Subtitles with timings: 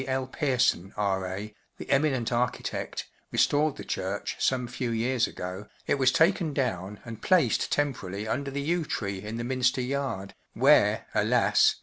[0.07, 6.11] L, Pearson, R,A*, the eminent architect, restored the church some few years ago, it was
[6.11, 10.33] taken down and placed tem¬ pt jrarily under the yew tree in the Minster yard,
[10.55, 11.75] where, alas!